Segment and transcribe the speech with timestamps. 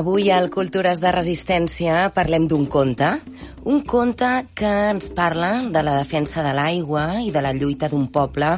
[0.00, 3.10] Avui al Cultures de Resistència parlem d'un conte,
[3.68, 8.06] un conte que ens parla de la defensa de l'aigua i de la lluita d'un
[8.14, 8.54] poble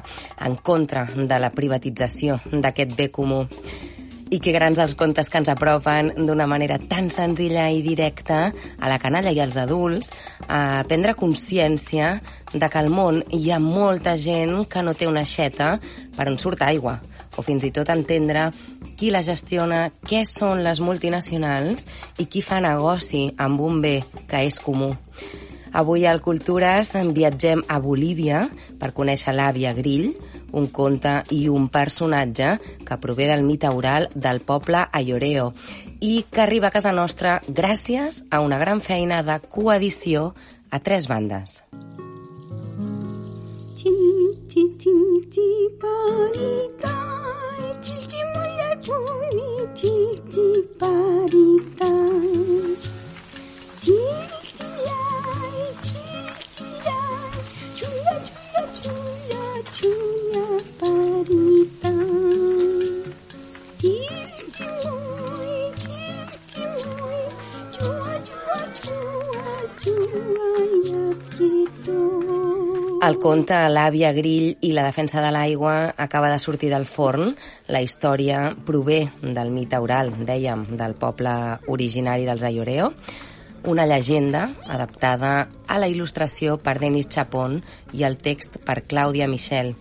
[0.46, 3.48] en contra de la privatització d'aquest bé comú.
[4.32, 8.88] I que grans els contes que ens apropen d'una manera tan senzilla i directa a
[8.88, 10.08] la canalla i als adults
[10.48, 12.14] a prendre consciència
[12.54, 15.74] de que al món hi ha molta gent que no té una aixeta
[16.16, 16.98] per on surt aigua,
[17.36, 18.48] o fins i tot entendre
[18.96, 21.84] qui la gestiona, què són les multinacionals
[22.16, 24.94] i qui fa negoci amb un bé que és comú.
[25.72, 28.42] Avui al Cultures viatgem a Bolívia
[28.78, 30.10] per conèixer l'àvia Grill,
[30.52, 35.52] un conte i un personatge que prové del mite oral del poble Ayoreo
[36.04, 40.34] i que arriba a casa nostra gràcies a una gran feina de coedició
[40.70, 41.62] a tres bandes.
[50.92, 51.61] El
[73.32, 77.30] conte L'àvia Grill i la defensa de l'aigua acaba de sortir del forn.
[77.72, 81.32] La història prové del mite oral, dèiem, del poble
[81.72, 82.90] originari dels Ayoreo,
[83.72, 85.32] una llegenda adaptada
[85.64, 87.62] a la il·lustració per Denis Chapón
[87.96, 89.72] i el text per Clàudia Michel.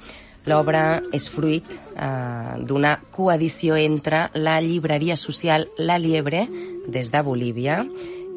[0.47, 6.47] L'obra és fruit eh, d'una coedició entre la llibreria social La Liebre,
[6.87, 7.81] des de Bolívia,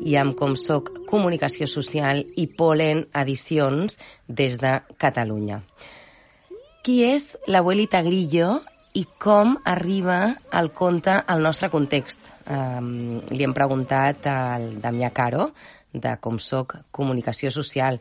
[0.02, 5.62] i amb Com Soc Comunicació Social i Polen Edicions des de Catalunya.
[6.84, 8.58] Qui és l'abuelita Grillo
[8.94, 12.30] i com arriba el conte al nostre context?
[12.44, 15.48] Um, li hem preguntat al Damià Caro,
[15.94, 18.00] de Com Soc Comunicació Social,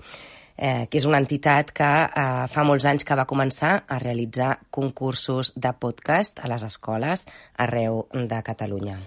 [0.57, 4.57] eh, que és una entitat que eh, fa molts anys que va començar a realitzar
[4.73, 7.27] concursos de podcast a les escoles
[7.57, 8.99] arreu de Catalunya.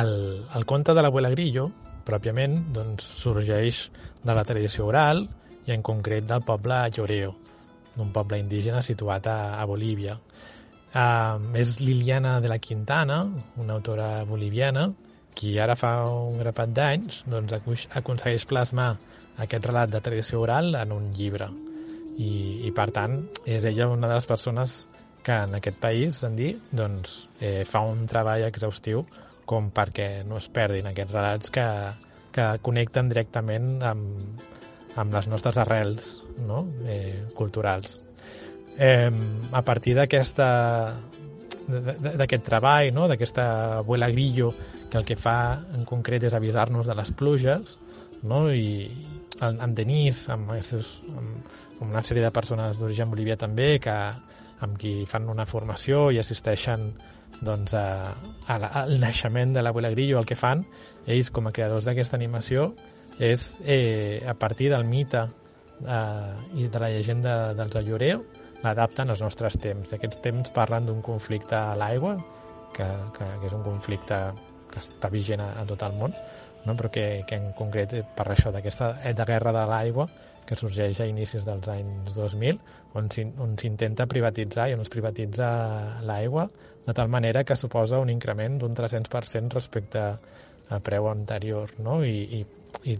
[0.00, 0.14] El,
[0.54, 1.70] el conte de l'abuela Grillo
[2.06, 3.88] pròpiament doncs, sorgeix
[4.24, 5.24] de la tradició oral
[5.66, 7.34] i en concret del poble Lloreo,
[7.94, 10.18] d'un poble indígena situat a, a Bolívia.
[10.94, 13.24] Uh, és Liliana de la Quintana,
[13.58, 14.92] una autora boliviana,
[15.34, 17.56] qui ara fa un grapat d'anys doncs,
[17.98, 18.92] aconsegueix plasmar
[19.42, 21.50] aquest relat de tradició oral en un llibre.
[22.14, 24.84] I, i per tant, és ella una de les persones
[25.24, 29.02] que en aquest país, en dir, doncs, eh, fa un treball exhaustiu
[29.46, 31.66] com perquè no es perdin aquests relats que,
[32.34, 34.44] que connecten directament amb,
[35.00, 36.16] amb les nostres arrels
[36.46, 36.64] no?
[36.86, 37.98] eh, culturals.
[38.78, 39.10] Eh,
[39.52, 40.48] a partir d'aquesta
[41.64, 43.06] d'aquest treball, no?
[43.08, 44.50] d'aquesta abuela grillo,
[44.90, 47.78] que el que fa en concret és avisar-nos de les pluges,
[48.22, 48.46] no?
[48.52, 48.90] i
[49.40, 51.48] en, en Denis, amb, els seus, amb,
[51.80, 53.96] amb una sèrie de persones d'origen bolivià també, que,
[54.64, 56.92] amb qui fan una formació i assisteixen
[57.42, 58.14] doncs, a,
[58.46, 60.64] a la, al naixement de l'Abuela Grillo, el que fan
[61.06, 62.72] ells com a creadors d'aquesta animació
[63.18, 65.24] és eh, a partir del mite
[65.86, 68.24] eh, i de la llegenda dels Alloreo
[68.64, 69.92] l'adapten als nostres temps.
[69.92, 72.16] Aquests temps parlen d'un conflicte a l'aigua,
[72.74, 72.86] que,
[73.16, 74.18] que, que és un conflicte
[74.72, 76.16] que està vigent a, a tot el món,
[76.64, 76.76] no?
[76.76, 80.08] però que, que en concret per això d'aquesta de guerra de l'aigua
[80.44, 82.58] que sorgeix a inicis dels anys 2000,
[82.94, 85.48] on s'intenta privatitzar i on es privatitza
[86.04, 86.48] l'aigua
[86.84, 90.02] de tal manera que suposa un increment d'un 300% respecte
[90.68, 92.02] a preu anterior, no?
[92.04, 92.98] I, i, i,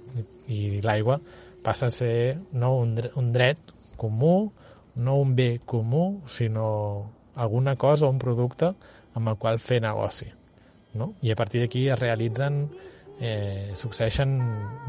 [0.49, 1.19] i l'aigua
[1.65, 4.53] passa a ser no un, un dret comú,
[4.97, 8.73] no un bé comú, sinó alguna cosa, un producte
[9.15, 10.29] amb el qual fer negoci.
[10.95, 11.15] No?
[11.23, 12.69] I a partir d'aquí es realitzen,
[13.21, 14.35] eh, succeeixen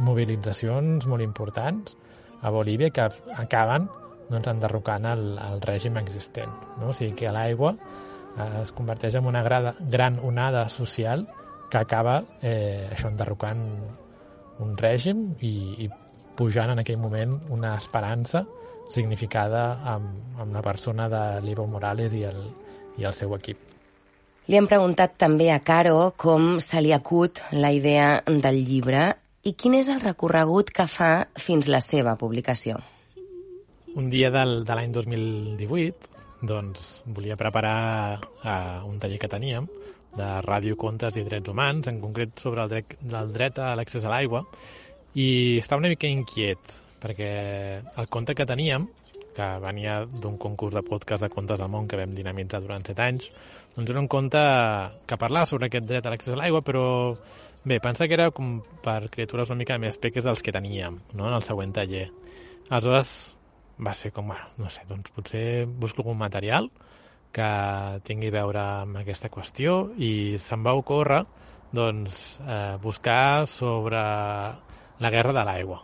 [0.05, 1.95] mobilitzacions molt importants
[2.41, 3.05] a Bolívia que
[3.35, 3.87] acaben
[4.29, 6.53] doncs, enderrocant el, el règim existent.
[6.79, 6.91] No?
[6.91, 11.27] O sigui que l'aigua eh, es converteix en una grada, gran onada social
[11.69, 13.63] que acaba eh, això enderrocant
[14.63, 15.89] un règim i, i
[16.35, 18.45] pujant en aquell moment una esperança
[18.91, 22.43] significada amb, amb la persona de l'Evo Morales i el,
[23.01, 23.74] i el seu equip.
[24.45, 29.07] Li hem preguntat també a Caro com se li acut la idea del llibre
[29.41, 32.77] i quin és el recorregut que fa fins la seva publicació?
[33.97, 36.11] Un dia del, de l'any 2018,
[36.45, 36.83] doncs,
[37.17, 39.65] volia preparar uh, un taller que teníem
[40.15, 44.05] de ràdio, contes i drets humans, en concret sobre el dret, el dret a l'accés
[44.05, 44.43] a l'aigua,
[45.17, 47.31] i estava una mica inquiet, perquè
[47.97, 48.85] el conte que teníem
[49.35, 53.03] que venia d'un concurs de podcast de contes del món que vam dinamitzar durant 7
[53.03, 53.29] anys,
[53.75, 54.41] doncs era un conte
[55.05, 56.85] que parlava sobre aquest dret a l'accés a l'aigua, però
[57.65, 61.27] bé, pensa que era com per criatures una mica més peques dels que teníem no?
[61.27, 62.07] en el següent taller.
[62.69, 63.35] Aleshores
[63.85, 66.69] va ser com, bueno, no sé, doncs potser busco algun material
[67.35, 67.49] que
[68.07, 71.25] tingui a veure amb aquesta qüestió i se'm va ocórrer
[71.75, 75.81] doncs, eh, buscar sobre la guerra de l'aigua.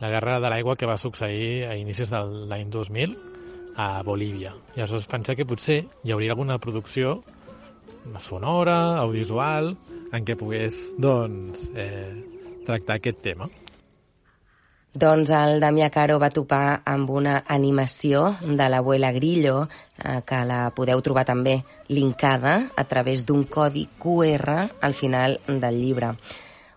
[0.00, 2.20] La guerra de l'aigua que va succeir a inicis de
[2.50, 3.16] l'any 2000
[3.76, 4.52] a Bolívia.
[4.76, 7.22] I aleshores pensa que potser hi hauria alguna producció
[8.20, 9.74] sonora, audiovisual,
[10.12, 12.12] en què pogués doncs, eh,
[12.66, 13.48] tractar aquest tema.
[14.96, 19.66] Doncs el Damià Caro va topar amb una animació de l'abuela Grillo,
[19.98, 21.58] eh, que la podeu trobar també
[21.88, 26.14] linkada a través d'un codi QR al final del llibre.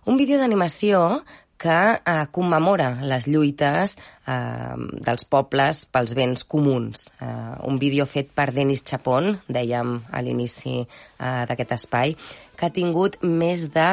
[0.04, 1.22] Un vídeo d'animació
[1.60, 3.96] que eh, commemora les lluites
[4.26, 7.10] eh, dels pobles pels béns comuns.
[7.20, 10.86] Eh, un vídeo fet per Denis Chapón, dèiem a l'inici eh,
[11.50, 12.16] d'aquest espai,
[12.56, 13.90] que ha tingut més de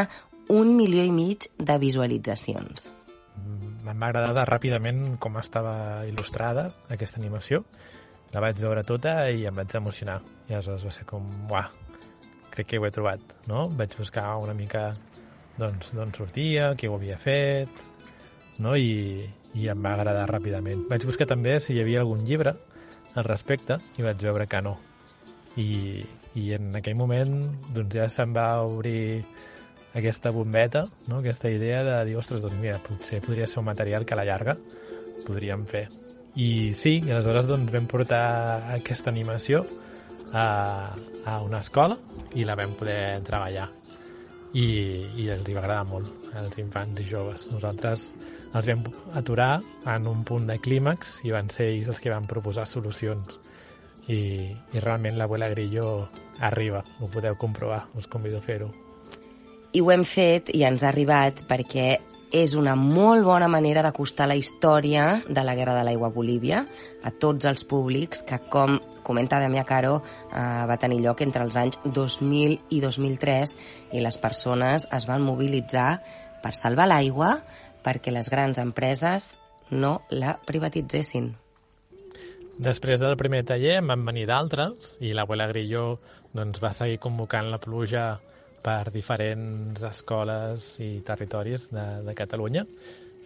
[0.48, 2.88] milió i mig de visualitzacions.
[3.88, 7.66] Em va agradar ràpidament com estava il·lustrada aquesta animació.
[8.32, 10.22] La vaig veure tota i em vaig emocionar.
[10.48, 11.68] I aleshores va ser com, uah,
[12.52, 13.68] crec que ho he trobat, no?
[13.80, 14.94] Vaig buscar una mica
[15.58, 17.70] doncs, d'on sortia, qui ho havia fet,
[18.64, 18.76] no?
[18.78, 19.26] I,
[19.58, 20.86] i em va agradar ràpidament.
[20.92, 22.54] Vaig buscar també si hi havia algun llibre
[23.18, 24.78] al respecte i vaig veure que no.
[25.58, 26.04] I,
[26.38, 27.40] i en aquell moment
[27.74, 29.24] doncs ja se'm va obrir
[29.98, 31.24] aquesta bombeta, no?
[31.24, 34.28] aquesta idea de dir, ostres, doncs mira, potser podria ser un material que a la
[34.28, 34.58] llarga
[35.26, 35.88] podríem fer.
[36.38, 38.22] I sí, i aleshores doncs, vam portar
[38.76, 39.66] aquesta animació
[40.34, 40.94] a,
[41.26, 41.98] a una escola
[42.38, 43.72] i la vam poder treballar
[44.58, 44.66] i,
[45.22, 47.48] i els hi va agradar molt als infants i joves.
[47.54, 48.08] Nosaltres
[48.58, 48.84] els vam
[49.20, 49.52] aturar
[49.94, 53.38] en un punt de clímax i van ser ells els que van proposar solucions
[54.08, 54.20] i,
[54.74, 56.08] i realment l'abuela Grillo
[56.48, 58.72] arriba, ho podeu comprovar, us convido a fer-ho.
[59.76, 61.90] I ho hem fet i ens ha arribat perquè
[62.32, 66.66] és una molt bona manera d'acostar la història de la Guerra de l'Aigua a Bolívia
[67.04, 68.78] a tots els públics que, com
[69.08, 73.56] comenta Damià Caro, eh, va tenir lloc entre els anys 2000 i 2003
[73.94, 76.02] i les persones es van mobilitzar
[76.44, 77.38] per salvar l'aigua
[77.84, 79.38] perquè les grans empreses
[79.72, 81.32] no la privatitzessin.
[82.58, 86.00] Després del primer taller en van venir d'altres i l'abuela Grillo
[86.34, 88.18] doncs, va seguir convocant la pluja
[88.68, 92.66] per diferents escoles i territoris de, de Catalunya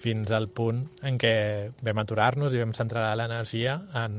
[0.01, 1.33] fins al punt en què
[1.81, 4.15] vam aturar-nos i vam centrar l'energia en,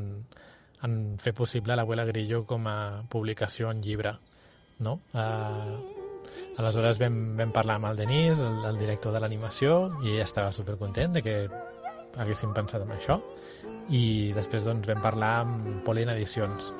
[0.86, 2.76] en fer possible l'Abuela Grillo com a
[3.10, 4.14] publicació en llibre.
[4.82, 4.98] No?
[5.14, 5.78] Uh,
[6.58, 10.54] aleshores vam, vam parlar amb el Denis, el, el director de l'animació, i ell estava
[10.54, 11.36] supercontent de que
[12.22, 13.18] haguéssim pensat en això.
[13.94, 16.72] I després doncs, vam parlar amb Polin Edicions,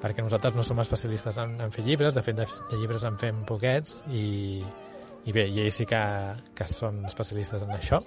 [0.00, 3.18] perquè nosaltres no som especialistes en, en fer llibres, de fet de, de llibres en
[3.20, 4.60] fem poquets i,
[5.26, 6.00] i bé, i ells sí que,
[6.56, 8.00] que són especialistes en això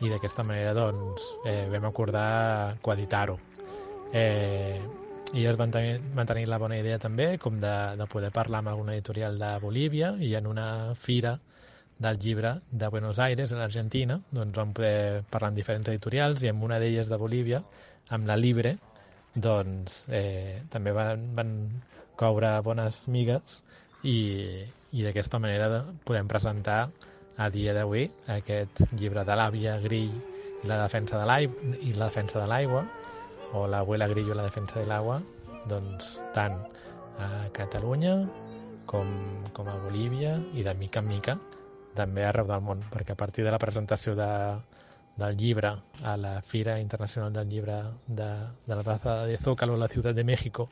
[0.00, 3.36] i d'aquesta manera doncs eh, vam acordar coeditar-ho.
[4.16, 4.80] Eh,
[5.36, 8.64] i es van tenir, van tenir la bona idea també com de, de poder parlar
[8.64, 11.36] amb alguna editorial de Bolívia i en una fira
[12.00, 16.48] del llibre de Buenos Aires, en Argentina, doncs vam poder parlar amb diferents editorials i
[16.48, 17.60] amb una d'elles de Bolívia,
[18.08, 18.78] amb la Libre,
[19.34, 21.52] doncs eh, també van, van
[22.18, 23.60] coure bones migues
[24.02, 26.90] i, i d'aquesta manera podem presentar
[27.40, 30.12] a dia d'avui aquest llibre de l'àvia Grill
[30.60, 32.84] i la defensa de l'aigua i la defensa de l'aigua
[33.56, 35.20] o l'abuela Grillo i la defensa de l'aigua
[35.70, 36.58] doncs tant
[37.20, 38.16] a Catalunya
[38.90, 39.08] com,
[39.54, 41.38] com a Bolívia i de mica en mica
[41.96, 44.30] també arreu del món perquè a partir de la presentació de,
[45.16, 48.30] del llibre a la Fira Internacional del Llibre de,
[48.66, 50.70] de la Plaza de Zócalo a la Ciutat de México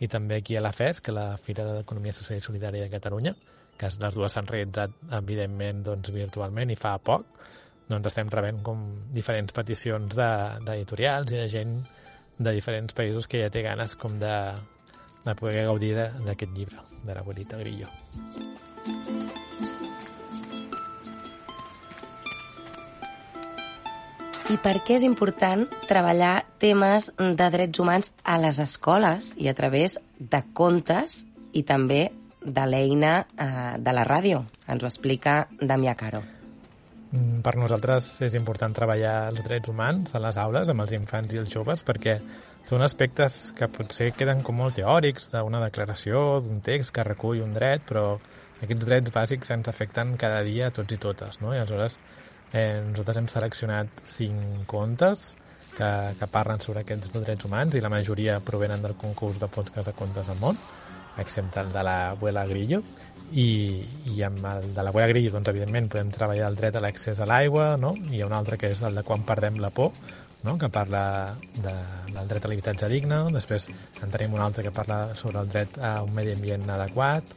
[0.00, 3.32] i també aquí a la FES, que la Fira d'Economia Social i Solidària de Catalunya,
[3.78, 7.24] que les dues s'han realitzat, evidentment, doncs, virtualment i fa poc,
[7.88, 8.82] doncs estem rebent com
[9.14, 11.78] diferents peticions d'editorials de, i de gent
[12.38, 14.34] de diferents països que ja té ganes com de,
[15.24, 17.88] de poder gaudir d'aquest llibre, de l'abuelita Grillo.
[24.46, 29.54] I per què és important treballar temes de drets humans a les escoles i a
[29.58, 32.04] través de contes i també
[32.46, 34.44] de l'eina eh, de la ràdio.
[34.70, 36.20] Ens ho explica Damià Caro.
[37.10, 41.34] Mm, per nosaltres és important treballar els drets humans a les aules amb els infants
[41.34, 42.20] i els joves perquè
[42.70, 47.54] són aspectes que potser queden com molt teòrics d'una declaració, d'un text que recull un
[47.54, 48.20] dret, però
[48.62, 51.50] aquests drets bàsics ens afecten cada dia a tots i totes, no?
[51.54, 51.98] I aleshores
[52.52, 55.32] Eh, nosaltres hem seleccionat cinc contes
[55.76, 59.88] que, que parlen sobre aquests drets humans i la majoria provenen del concurs de podcast
[59.90, 60.58] de contes del món,
[61.18, 62.82] excepte el de l'abuela Grillo.
[63.26, 63.82] I,
[64.14, 67.26] i amb el de l'abuela Grillo, doncs, evidentment, podem treballar el dret a l'accés a
[67.26, 67.96] l'aigua, no?
[68.06, 69.90] i hi ha un altre que és el de quan perdem la por,
[70.46, 70.54] no?
[70.58, 71.74] que parla de,
[72.12, 73.66] del dret a l'habitatge digne, després
[74.00, 77.34] en tenim un altre que parla sobre el dret a un medi ambient adequat,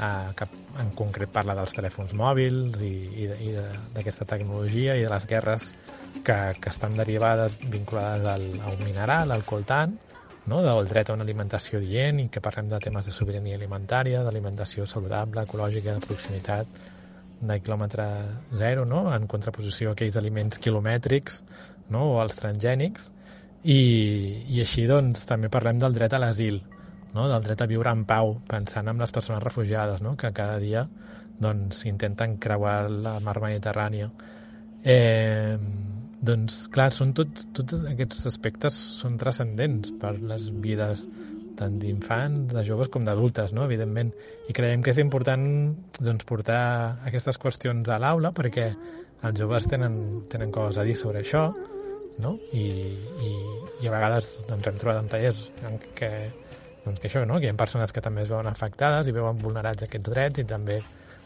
[0.00, 0.46] eh, que
[0.80, 2.92] en concret parla dels telèfons mòbils i,
[3.24, 3.52] i, i
[3.94, 5.72] d'aquesta tecnologia i de les guerres
[6.24, 9.98] que, que estan derivades vinculades al, a un mineral, al coltant,
[10.46, 10.62] no?
[10.62, 14.86] del dret a una alimentació dient i que parlem de temes de sobirania alimentària, d'alimentació
[14.86, 16.82] saludable, ecològica, de proximitat,
[17.42, 18.06] de quilòmetre
[18.54, 19.08] zero, no?
[19.14, 21.42] en contraposició a aquells aliments quilomètrics
[21.90, 22.06] no?
[22.14, 23.10] o als transgènics,
[23.62, 23.80] i,
[24.50, 26.62] i així doncs també parlem del dret a l'asil,
[27.14, 27.28] no?
[27.28, 30.16] del dret a viure en pau, pensant en les persones refugiades, no?
[30.16, 30.86] que cada dia
[31.42, 34.10] doncs, intenten creuar la mar Mediterrània.
[34.84, 35.56] Eh,
[36.22, 41.06] doncs, clar, són tot, tots aquests aspectes són transcendents per les vides
[41.58, 43.66] tant d'infants, de joves com d'adultes, no?
[43.68, 44.12] evidentment.
[44.48, 45.44] I creiem que és important
[46.00, 46.62] doncs, portar
[47.08, 48.70] aquestes qüestions a l'aula perquè
[49.22, 49.94] els joves tenen,
[50.30, 51.50] tenen coses a dir sobre això
[52.18, 52.36] no?
[52.52, 52.64] I,
[53.22, 53.32] i,
[53.82, 56.12] i a vegades doncs, hem trobat en tallers en què
[56.84, 57.38] doncs que això, no?
[57.38, 60.46] que hi ha persones que també es veuen afectades i veuen vulnerats aquests drets i
[60.48, 60.80] també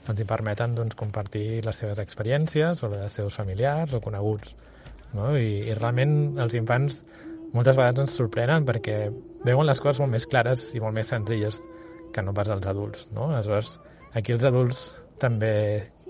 [0.06, 4.54] els hi permeten doncs, compartir les seves experiències o les dels seus familiars o coneguts.
[5.16, 5.32] No?
[5.38, 7.00] I, I realment els infants
[7.54, 8.98] moltes vegades ens sorprenen perquè
[9.46, 11.62] veuen les coses molt més clares i molt més senzilles
[12.12, 13.08] que no pas els adults.
[13.16, 13.30] No?
[13.32, 13.76] Aleshores,
[14.14, 14.88] aquí els adults
[15.22, 15.54] també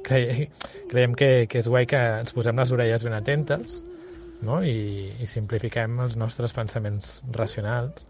[0.07, 0.49] cre
[0.91, 3.81] creiem que, que és guai que ens posem les orelles ben atentes
[4.47, 4.61] no?
[4.63, 8.05] I, i simplifiquem els nostres pensaments racionals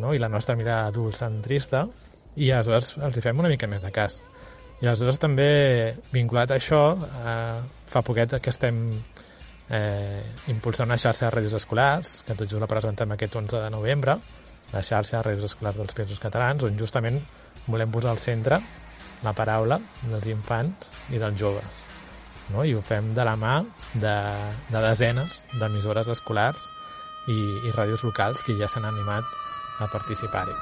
[0.00, 0.14] no?
[0.14, 1.84] i la nostra mirada adultcentrista
[2.36, 4.20] i aleshores els hi fem una mica més de cas.
[4.82, 7.60] I aleshores també, vinculat a això, eh,
[7.90, 8.80] fa poquet que estem
[9.70, 10.22] eh,
[10.52, 14.18] impulsant una xarxa de ràdios escolars, que tot just la presentem aquest 11 de novembre,
[14.72, 17.20] la xarxa de ràdios escolars dels països catalans, on justament
[17.66, 18.60] volem posar al centre
[19.24, 21.82] la paraula dels infants i dels joves.
[22.52, 22.64] No?
[22.64, 23.54] I ho fem de la mà
[23.94, 24.16] de,
[24.68, 26.66] de desenes d'emissores escolars
[27.32, 29.24] i, i ràdios locals que ja s'han animat
[29.78, 30.56] a participar-hi.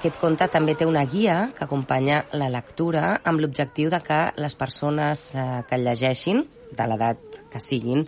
[0.00, 4.54] Aquest conte també té una guia que acompanya la lectura amb l'objectiu de que les
[4.56, 8.06] persones eh, que el llegeixin, de l'edat que siguin,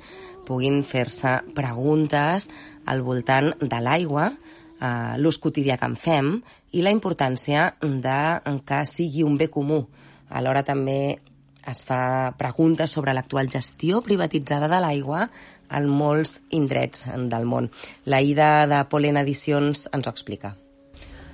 [0.52, 2.50] puguin fer-se preguntes
[2.84, 6.32] al voltant de l'aigua, eh, l'ús quotidià que en fem
[6.76, 8.20] i la importància de
[8.68, 9.86] que sigui un bé comú.
[10.28, 11.20] Alhora també
[11.68, 15.28] es fa preguntes sobre l'actual gestió privatitzada de l'aigua
[15.70, 17.70] en molts indrets del món.
[18.04, 20.56] La Ida de Polen Edicions ens ho explica.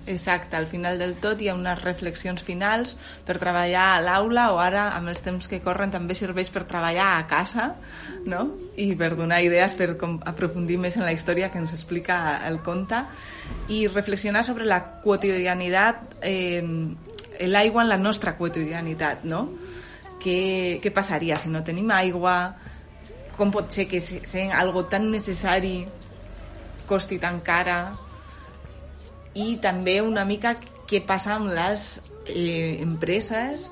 [0.08, 2.94] Exacte, al final del tot hi ha unes reflexions finals
[3.28, 7.10] per treballar a l'aula o ara amb els temps que corren també serveix per treballar
[7.18, 7.66] a casa
[8.24, 8.46] no?
[8.80, 12.56] i per donar idees per com, aprofundir més en la història que ens explica el
[12.64, 13.02] conte
[13.68, 16.64] i reflexionar sobre la quotidianitat eh,
[17.44, 19.44] l'aigua en la nostra quotidianitat no?
[20.24, 20.40] què,
[20.80, 22.38] què passaria si no tenim aigua
[23.36, 25.82] com pot ser que sent algo tan necessari
[26.88, 27.82] costi tan cara
[29.38, 30.56] i també una mica
[30.88, 31.88] què passa amb les
[32.26, 33.70] eh, empreses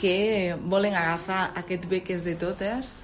[0.00, 2.94] que volen agafar aquest bé que és de totes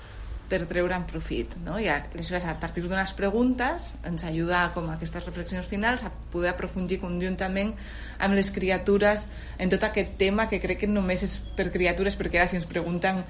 [0.52, 1.54] per treure'n profit.
[1.64, 1.78] No?
[1.80, 6.52] I aleshores, a partir d'unes preguntes, ens ajuda com a aquestes reflexions finals a poder
[6.52, 7.72] aprofundir conjuntament
[8.20, 9.24] amb les criatures
[9.56, 12.68] en tot aquest tema que crec que només és per criatures, perquè ara si ens
[12.68, 13.22] pregunten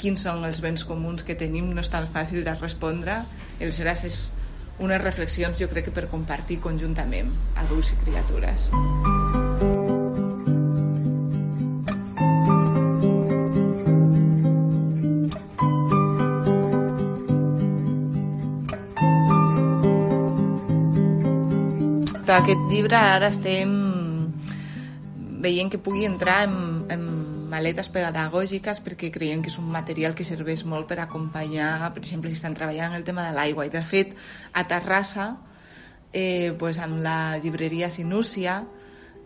[0.00, 3.20] quins són els béns comuns que tenim no és tan fàcil de respondre.
[3.60, 4.20] Aleshores és
[4.80, 7.30] unes reflexions jo crec que per compartir conjuntament
[7.62, 8.70] adults i criatures.
[22.40, 23.72] Aquest llibre ara estem
[25.44, 26.54] veient que pugui entrar en,
[27.50, 32.30] maletes pedagògiques perquè creiem que és un material que serveix molt per acompanyar, per exemple,
[32.30, 33.66] si estan treballant el tema de l'aigua.
[33.66, 34.16] I de fet,
[34.54, 35.28] a Terrassa,
[36.12, 38.62] eh, pues, amb la llibreria Sinúcia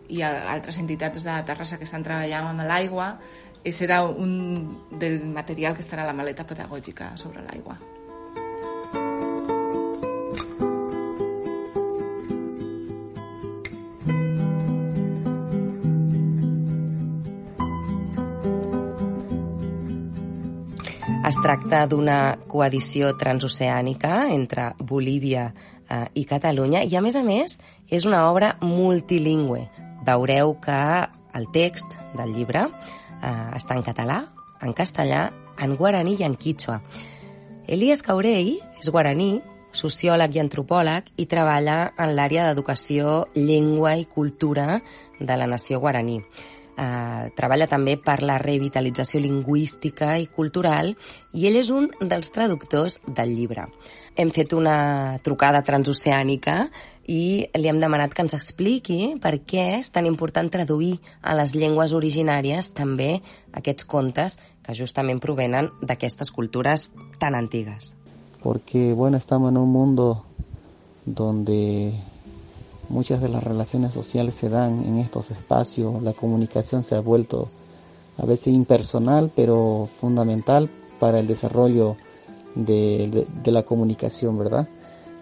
[0.09, 3.15] i altres entitats de Terrassa que estan treballant amb l'aigua,
[3.63, 7.94] eh, serà un del material que estarà a la maleta pedagògica sobre l'aigua.
[21.25, 27.55] Es tracta d'una coedició transoceànica entre Bolívia eh, i Catalunya i, a més a més,
[27.89, 29.63] és una obra multilingüe.
[30.05, 30.77] Veureu que
[31.39, 34.19] el text del llibre eh, està en català,
[34.61, 35.23] en castellà,
[35.65, 36.77] en guaraní i en quichua.
[37.65, 39.39] Elias Caurell és guaraní,
[39.73, 44.77] sociòleg i antropòleg i treballa en l'àrea d'educació, llengua i cultura
[45.17, 46.21] de la nació guaraní.
[46.75, 50.89] Eh, treballa també per la revitalització lingüística i cultural
[51.31, 53.69] i ell és un dels traductors del llibre.
[54.19, 56.65] Hem fet una trucada transoceànica
[57.07, 61.55] i li hem demanat que ens expliqui per què és tan important traduir a les
[61.55, 63.21] llengües originàries també
[63.53, 66.89] aquests contes que justament provenen d'aquestes cultures
[67.21, 67.95] tan antigues.
[68.43, 70.25] Porque, bueno, estamos en un mundo
[71.05, 71.93] donde
[72.89, 77.49] Muchas de las relaciones sociales se dan en estos espacios, la comunicación se ha vuelto
[78.17, 81.97] a veces impersonal, pero fundamental para el desarrollo
[82.53, 84.67] de, la comunicación, ¿verdad?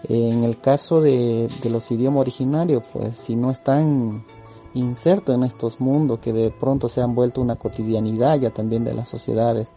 [0.09, 4.25] En el caso de, los idiomas originarios, pues si no están
[4.73, 8.93] insertos en estos mundos que de pronto se han vuelto una cotidianidad ya también de
[8.93, 9.69] las sociedades,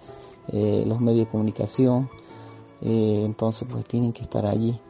[0.49, 2.11] eh, los medios de comunicación,
[2.83, 4.81] eh, entonces pues tienen que estar allí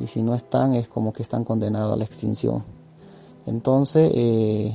[0.00, 2.64] y si no están es como que están condenados a la extinción.
[3.46, 4.72] Entonces, eh,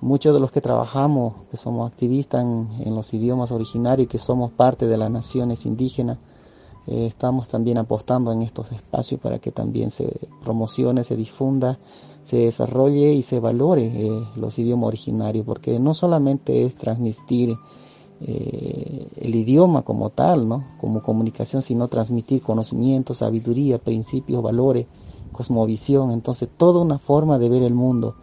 [0.00, 4.86] muchos de los que trabajamos, que somos activistas en, los idiomas originarios que somos parte
[4.86, 6.18] de las naciones indígenas,
[6.86, 11.78] eh, estamos también apostando en estos espacios para que también se promocione, se difunda,
[12.22, 17.56] se desarrolle y se valore eh, los idiomas originarios, porque no solamente es transmitir
[18.22, 20.66] eh, el idioma como tal, ¿no?
[20.78, 24.86] Como comunicación, sino transmitir conocimiento, sabiduría, principios, valores,
[25.32, 26.10] cosmovisión.
[26.10, 28.16] Entonces, toda una forma de ver el mundo.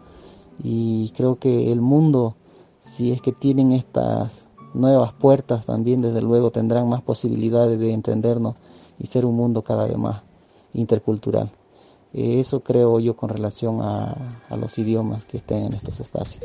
[0.62, 2.36] Y creo que el mundo,
[2.80, 8.56] si es que tienen estas nuevas puertas, también desde luego tendrán más posibilidades de entendernos
[8.98, 10.22] y ser un mundo cada vez más
[10.74, 11.50] intercultural.
[12.12, 16.44] Eh, eso creo yo con relación a, a los idiomas que estén en estos espacios.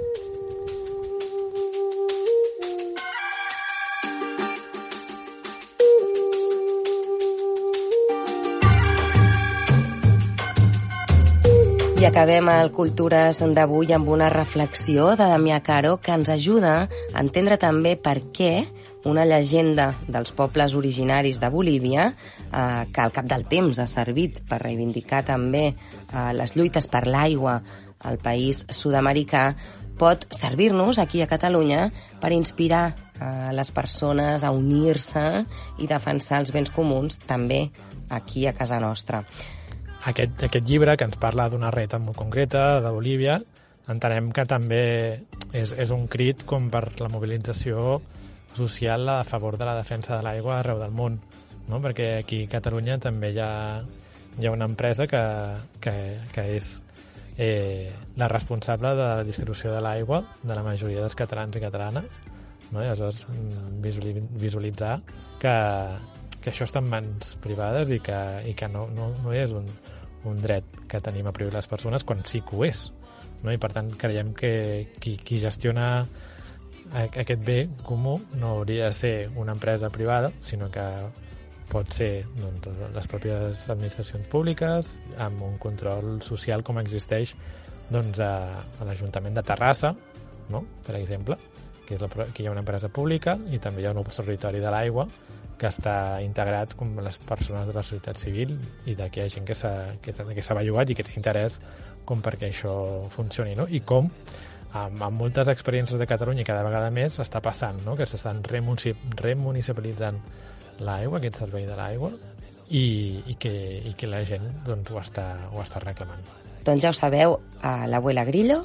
[12.03, 17.21] I acabem el Cultures d'avui amb una reflexió de Damià Caro que ens ajuda a
[17.21, 18.65] entendre també per què
[19.07, 24.43] una llegenda dels pobles originaris de Bolívia, eh, que al cap del temps ha servit
[24.49, 27.55] per reivindicar també eh, les lluites per l'aigua
[28.03, 29.45] al país sud-americà,
[29.95, 31.87] pot servir-nos aquí a Catalunya
[32.19, 35.45] per inspirar eh, les persones a unir-se
[35.79, 37.69] i defensar els béns comuns també
[38.11, 39.23] aquí a casa nostra
[40.09, 43.39] aquest, aquest llibre, que ens parla d'una reta molt concreta, de Bolívia,
[43.91, 44.83] entenem que també
[45.51, 47.99] és, és un crit com per la mobilització
[48.55, 51.19] social a favor de la defensa de l'aigua arreu del món,
[51.67, 51.81] no?
[51.81, 53.51] perquè aquí a Catalunya també hi ha,
[54.39, 55.23] hi ha una empresa que,
[55.83, 55.95] que,
[56.31, 56.75] que és
[57.37, 62.21] eh, la responsable de la distribució de l'aigua de la majoria dels catalans i catalanes,
[62.71, 62.83] no?
[62.83, 64.99] i aleshores mm, visualitzar
[65.41, 65.55] que,
[66.43, 69.67] que això està en mans privades i que, i que no, no, no és un,
[70.29, 72.89] un dret que tenim a privar les persones quan sí que ho és.
[73.43, 73.51] No?
[73.51, 74.53] I per tant creiem que
[74.99, 76.05] qui, qui gestiona
[76.93, 80.83] aquest bé comú no hauria de ser una empresa privada, sinó que
[81.71, 87.33] pot ser doncs, les pròpies administracions públiques amb un control social com existeix
[87.89, 89.93] doncs, a, a l'Ajuntament de Terrassa,
[90.51, 90.63] no?
[90.85, 91.37] per exemple,
[91.87, 94.61] que, és la, que hi ha una empresa pública i també hi ha un observatori
[94.63, 95.07] de l'aigua
[95.59, 98.55] que està integrat com les persones de la societat civil
[98.89, 101.59] i de que hi ha gent que s'ha que, que bellugat i que té interès
[102.05, 102.73] com perquè això
[103.13, 103.67] funcioni, no?
[103.69, 104.09] I com
[104.73, 107.95] amb, amb moltes experiències de Catalunya cada vegada més està passant, no?
[107.95, 110.19] Que s'estan remunicipalitzant
[110.83, 112.11] l'aigua, aquest servei de l'aigua,
[112.69, 113.53] i, i, que,
[113.85, 116.23] i que la gent doncs, ho, està, ho està reclamant.
[116.65, 118.63] Doncs ja ho sabeu, a l'abuela Grillo,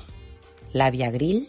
[0.74, 1.44] l'àvia Grill,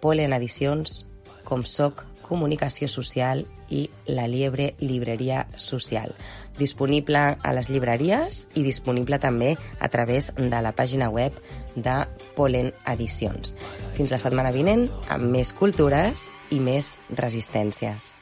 [0.00, 1.02] Polen Edicions,
[1.44, 6.14] com soc Comunicació Social i La Liebre Libreria Social.
[6.58, 11.34] Disponible a les llibreries i disponible també a través de la pàgina web
[11.74, 11.96] de
[12.36, 13.56] Polen Edicions.
[13.96, 18.12] Fins la setmana vinent amb més cultures i més resistències.